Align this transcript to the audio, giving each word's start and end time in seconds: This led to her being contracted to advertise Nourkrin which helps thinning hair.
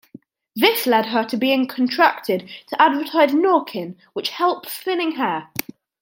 This 0.55 0.87
led 0.87 1.03
to 1.03 1.09
her 1.09 1.27
being 1.37 1.67
contracted 1.67 2.49
to 2.69 2.81
advertise 2.81 3.33
Nourkrin 3.35 3.97
which 4.13 4.29
helps 4.31 4.75
thinning 4.75 5.11
hair. 5.11 5.49